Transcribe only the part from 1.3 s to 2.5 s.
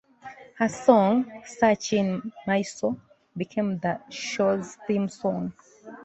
"Searchin'